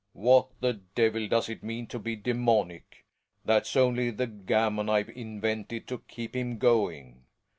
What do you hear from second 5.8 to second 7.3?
to keep him going.